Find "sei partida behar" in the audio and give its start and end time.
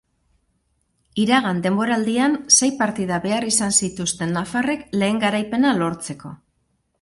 2.57-3.45